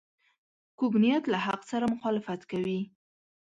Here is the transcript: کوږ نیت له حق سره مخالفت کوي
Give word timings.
کوږ 0.77 0.93
نیت 1.03 1.23
له 1.29 1.37
حق 1.45 1.61
سره 1.71 1.85
مخالفت 1.93 2.41
کوي 2.51 2.79